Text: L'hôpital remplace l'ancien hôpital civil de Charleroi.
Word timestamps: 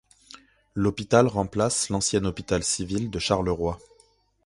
L'hôpital 0.73 1.27
remplace 1.27 1.89
l'ancien 1.91 2.25
hôpital 2.25 2.63
civil 2.63 3.11
de 3.11 3.19
Charleroi. 3.19 3.77